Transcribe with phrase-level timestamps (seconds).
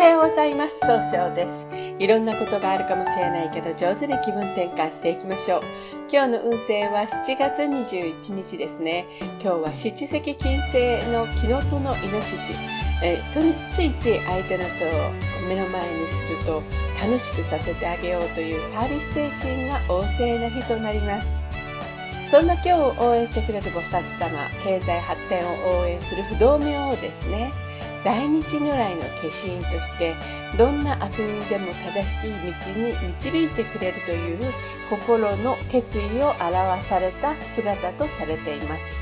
[0.00, 0.80] はようございます。
[0.80, 1.66] 総称です。
[2.00, 5.62] いろんなことがあるかもしれないけど、上手に気分転換していきましょう。
[6.10, 9.04] 今日の運勢は7月21日ですね。
[9.44, 12.54] 今日は七石金星のキノトのイノシシ。
[13.04, 13.20] え
[13.76, 15.12] ついつい相手の人を
[15.46, 16.62] 目の前にすると
[16.98, 21.28] 楽しくさせてあげようというサービス精神が旺盛な日となります。
[22.30, 27.52] そんな今日を応援してくれる菩薩様、経済発展を応援する不動明王ですね。
[28.04, 30.14] 大日如来の化身として
[30.56, 34.52] どんな悪人でも正しい道に導いてくれるという
[34.88, 39.00] 心の決意を表された姿とされています。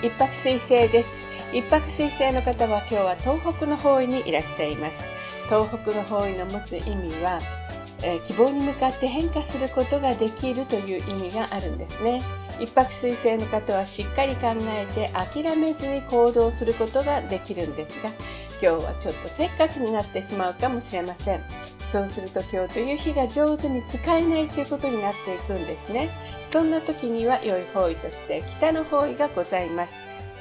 [0.00, 1.08] 一泊水星です。
[1.52, 4.96] 一泊水星の方は今日は東北の方位にいらっしゃいます。
[5.46, 7.40] 東北の方位の持つ意味は、
[8.02, 12.22] えー、希望に向かって変化することができるという意味があるんですね。
[12.60, 18.10] 一泊水星の方はしっかり考えて諦めずに行動することができるんですが
[18.60, 21.40] 今日はちょっとせっかちになってしまうかもしれません。
[21.92, 26.10] そうすると今日という日が上手に使えないということになっていくんですね。
[26.52, 29.92] そんな時には良い方位として北の方位がございます。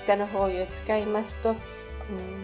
[0.03, 1.57] 北の方位を使いますと、うん、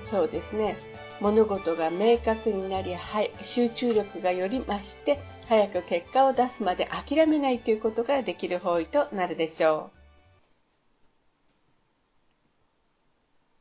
[0.09, 0.77] そうですね。
[1.19, 10.03] 物事が明確になり、はい、集中力がより増して早く結果を出すまで諦めないということができる方位となるでしょう。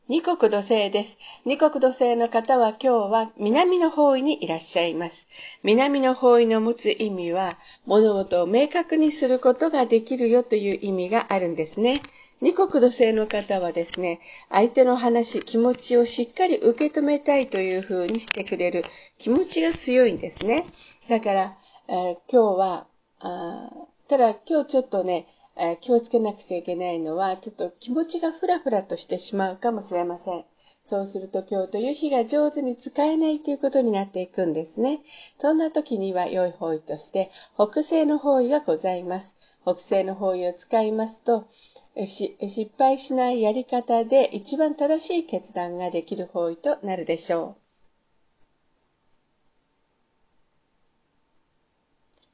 [0.08, 1.16] 二国土星です。
[1.47, 5.27] 二国土星の方は今日は南の方位にいらっしゃいます。
[5.62, 12.02] 南の方位の持つ意味は物事を明確にすることができるよという意味があるんですね。
[12.42, 18.84] 二国土星の方はですね、相手の話、気持ちをしっかり受け止めたいというふうにしてくれる
[19.17, 20.64] 気持ちが強いんですね。
[21.08, 21.56] だから、
[21.95, 22.87] え、今日は
[23.21, 23.71] あ、
[24.09, 25.27] ただ今日ちょっとね、
[25.59, 30.47] え、気をつけなくちゃいけないのは、ちょっと気持ちがふらふらとしてしまうかもしれません。
[30.86, 35.02] そうすると今日という日が上手に使えないということになっていくんですね。
[35.39, 39.36] そんな時には良い方位として北西の方位がございます。
[39.64, 41.47] 北西の方位を使いますと、
[41.95, 42.35] 失
[42.79, 47.61] 敗しないやり方で一番正しい決断ができる方位となるでしょう。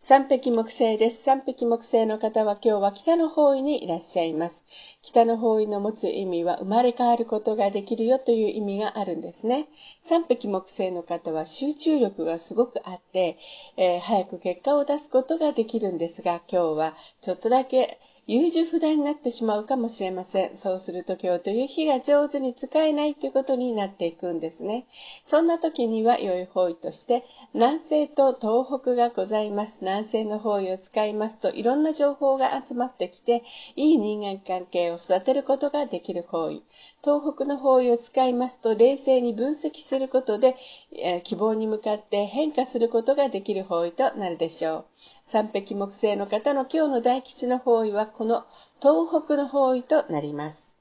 [0.09, 1.23] 三匹木星です。
[1.23, 4.65] 三匹木星の方は今日は北の方位にいらっしゃいます。
[5.03, 9.69] 北の方位の持つ意味は生まれ変わることができるよという意味があるんですね。
[10.09, 13.37] 三匹木星の方は集中力がすごくあって、
[13.77, 20.55] えー、早く結果を出すことができるんですが、今日はちょっとだけ優柔不断になってしまうかもしれません。
[20.55, 24.87] そうすると今日という日が上手に使えないということになっていくんですね。
[25.25, 27.25] そんな時には良い方位として、
[27.55, 29.79] 南西と東北がございます。
[29.81, 33.45] 南西の方位を使いますと、いろんな情報が集まってきて、
[33.77, 36.63] いい人間関係を育てることができる方位。
[37.03, 40.55] 東北の方位を使いますと、冷静に分析すすることで、
[40.93, 44.85] え希望に向かって変化することができる方位となるでしょう。
[45.27, 48.47] 三匹木星の方の今日の大吉の方位はこの
[48.81, 50.77] 東北の方位となります。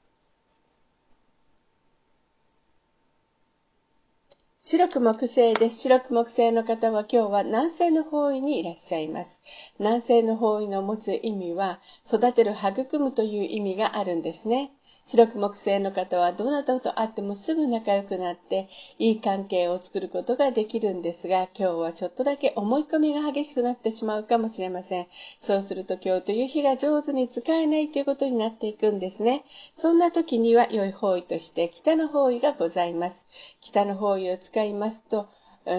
[4.62, 5.80] 白く木星です。
[5.80, 9.40] 白く木星の方は今日は南西の方位にいらっしゃいます。
[9.80, 14.70] 南西の方位の持つ意味は育てる、育むという意味があるんですね。
[15.10, 25.06] 白く木星の方はどなたと会ってもすぐ仲良くなっていい関係を作ることができるんですが今日はちょっとだけ思い込みが激しくなってしまうかもしれません。
[25.40, 29.44] そうすると今日という日が上手に使えないということになっていくんですね。
[29.78, 33.26] そんな時には良い方位として北の方位がございます。
[33.62, 35.30] 北の方位を使いますと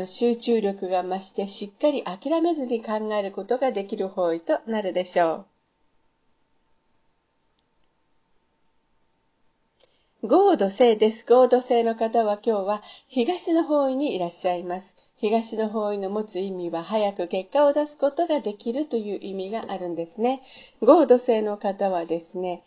[0.07, 5.45] 集中力が増してしっかり諦めずに考えることができる方位となるでしょう。
[10.21, 11.25] 合土星です。
[11.25, 14.97] 合土星の方は今日は東の方位にいらっしゃいます。
[15.15, 20.41] 東の方位の持つ意味は早く結果を出すことができるという意味があるんですね。
[20.81, 22.63] 合土星の方はですね、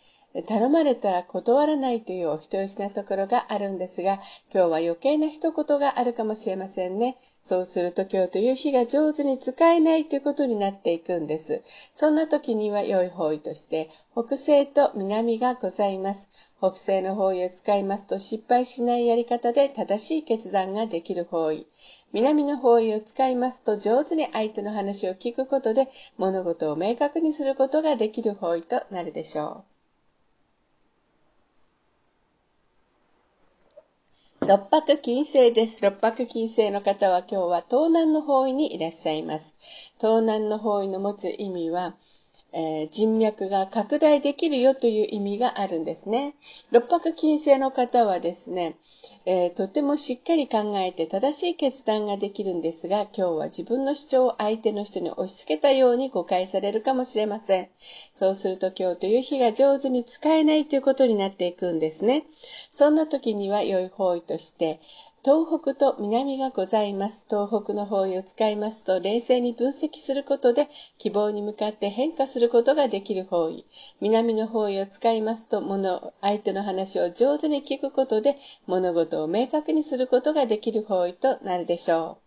[0.47, 4.19] 頼まれたら断らないというお人よしなところがあるんですが、
[4.51, 7.17] 今日は余計な一言があるかもしれませんね。
[7.45, 11.61] そうすると今日という日が上手に使えないということになっていくんです。
[11.93, 16.29] そんな時には良い方位として、北西と南がございます。
[16.59, 21.67] 北西の方位を使いますと失敗しないやり方で正しい決断ができる方位。
[22.13, 29.72] 南の方位を使いますと上手に相手の話を聞くことで物事を明確にすることができる方位となるでしょう。
[34.45, 35.81] 六白金星です。
[35.81, 39.55] 六白金星の方は今日は東南の方位にいらっしゃいます。
[40.01, 41.95] 東南の方位の持つ意味は、
[42.53, 46.35] えー、人脈が拡大できるよという意味があるんですね。
[46.71, 48.77] 六白金星の方はですね、
[49.25, 57.69] えー、とてもしっかり考えて正しい決断ができるんですが、今日は自分の主張を相手の人に押し付けたように誤解されるかもしれません。
[58.13, 62.25] そうすると今日という日が上手に使えないということになっていくんですね。
[62.71, 64.79] そんな時には良い方位として、
[65.25, 67.25] 東北と南がございます。
[67.29, 70.67] 東北の方位を使いますと、冷静に分析することで、
[70.97, 73.65] 希望に向かって変化することができる方位。
[74.01, 78.37] 南の方位を使いますと、物、相手の話を上手に聞くことで、
[78.67, 82.22] 物事を明確にすることができる方位となるでしょう。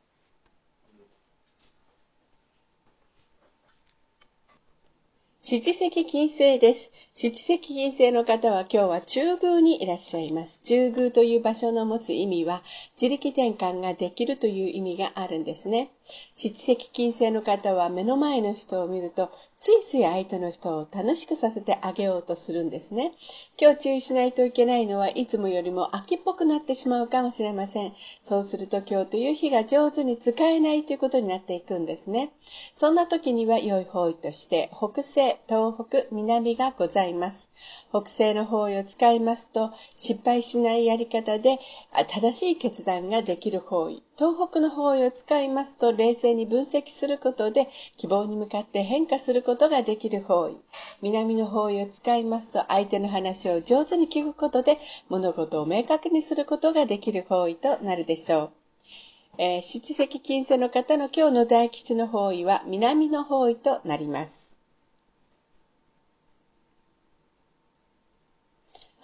[5.48, 6.90] 七石金星です。
[7.14, 10.60] 七石金星の方は今日は中宮にいらっしゃいます。
[10.64, 12.64] 中宮という場所の持つ意味は、
[13.00, 15.92] 自力転換ができるという意味があるんですね。
[16.34, 23.12] 七石金星の方は目の前の人を見ると、ついつい相手の人を楽しくさせてあげようとするんですね。
[23.60, 27.94] 今日注意しないといけないのはいつもよりも秋っぽくなってしまうかもしれません。
[28.24, 32.30] そうすると今日という日が上手に使えないということになっていくんですね。
[32.76, 37.45] そんな時には良い方位として北西、東北、南がございます。
[37.90, 41.58] 北西の方位を使いますと失敗しないやり方で
[42.08, 44.02] 正しい決断ができる方位。
[44.16, 50.58] 東北の方位を使いますと冷静に分析することで希望に向かって変化することができる方位。
[51.02, 58.50] 南の方位を使いますと相手の話を上手に聞くことで物事を明確にすることができる方位となるでしょう。
[59.38, 64.45] えー、七石金星の方の今日の大吉の方位は南の方位となります。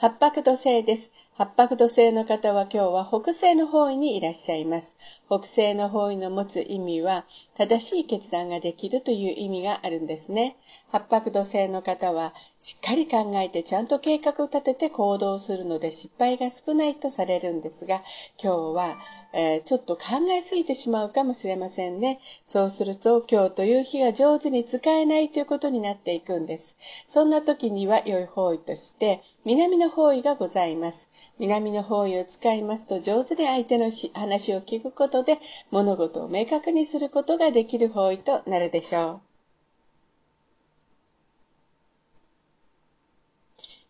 [0.03, 1.13] 八白土星です。
[1.35, 4.99] 八白土星の方は今日は北西の方位にいらっしゃいます。
[5.29, 7.25] 北西の方位の持つ意味は、
[7.57, 10.57] 正しい決断ができるという意味があるんですね。
[10.91, 18.03] 八白土星の方は、しっかり考えてちゃんと計画を立てて行動するので失敗が少ないとされるんですが、
[18.39, 18.99] 今日は、
[19.33, 22.21] えー、ちょっと考えすぎてしまうかもしれませんね。
[22.47, 26.77] そうすると今日という日が上手に使えないということになっていくんです。
[27.09, 31.09] そんな時には良い方位として、南の方位がございます。
[31.39, 35.39] 南の方位を使いますと上手で相手の話を聞くことで
[35.71, 39.32] 物事を明確にすることができる方位となるでしょう。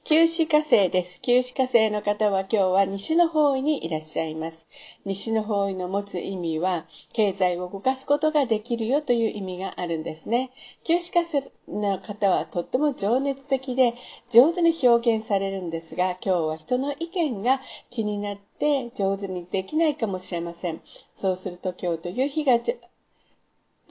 [0.05, 1.23] 旧歯火星です。
[1.23, 4.67] 旧歯火星の方は今日は西の方位にいらっしゃいます。
[5.05, 10.51] 西の方位の持つ意味は、経済を動かすことができるよという意味があるんですね。
[10.83, 13.95] 旧歯火星の方はとっても情熱的で
[14.29, 20.81] 上手に表現されるんですが、今日は人の意見が気になって上手にできないかもしれません。
[21.17, 22.59] そうすると今日という日が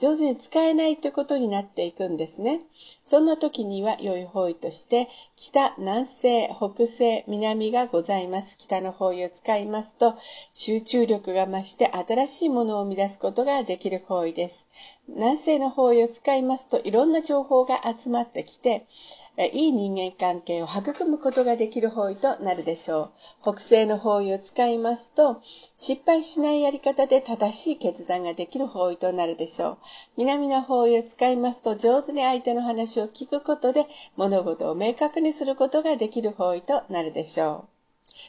[0.02, 2.62] 上手に使えないということになっていくんですね。
[3.06, 8.58] そんな時には良い方位として、北、南西、北西、南がございます。
[8.58, 10.16] 北の方位を使いますと、
[10.54, 14.66] 集中力が増して新しいものを生み出すことができる方位です。
[15.06, 18.86] 南西の方位を使いますと、いろんな情報が集まってきて、
[19.38, 23.12] いい人間関係を育むことができる方位となるでしょ
[23.44, 23.52] う。
[23.54, 25.40] 北西の方位を使いますと、
[25.78, 29.78] 失敗しないやり方で正しい決断ができる方位となるでしょう。
[30.18, 33.86] 南の方位を使いますと、上手に相手の話を聞くことで、
[34.16, 37.72] 物事を明確にすることができる方位となるでしょう。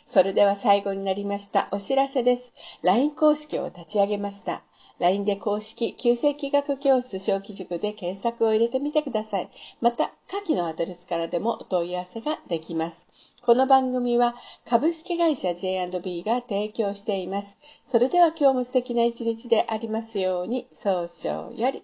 [0.06, 2.54] それでは最後になりましたお知らせです。
[2.82, 4.64] LINE 公式を立ち上げました。
[5.00, 9.50] LINE で公式、旧世紀学教室小規塾で検索を入れてみてください。
[9.82, 13.08] また、下記のアドレスからでもお問い合わせができます。
[13.42, 14.36] この番組は
[14.70, 17.58] 株式会社 J&B が提供しています。
[17.86, 21.82] それでは今日も素敵な一日でありますように、早々より。